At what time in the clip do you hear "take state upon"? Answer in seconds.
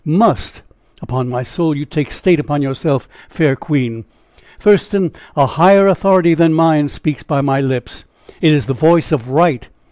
1.85-2.63